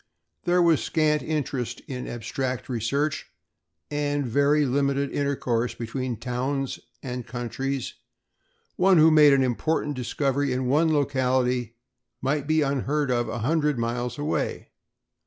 [0.45, 3.31] There was scant interest in abstract research
[3.91, 7.93] and very limited intercourse between towns and countries;
[8.77, 11.75] one who made an important discovery in one locality
[12.19, 14.71] might be unheard of a hundred miles away.